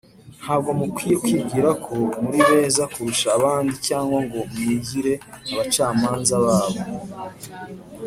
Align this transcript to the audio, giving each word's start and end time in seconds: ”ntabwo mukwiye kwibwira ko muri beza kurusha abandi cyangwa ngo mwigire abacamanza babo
”ntabwo 0.41 0.69
mukwiye 0.79 1.15
kwibwira 1.23 1.69
ko 1.83 1.91
muri 2.21 2.39
beza 2.49 2.83
kurusha 2.93 3.27
abandi 3.37 3.73
cyangwa 3.87 4.17
ngo 4.25 4.39
mwigire 4.51 5.13
abacamanza 5.51 6.35
babo 6.45 6.81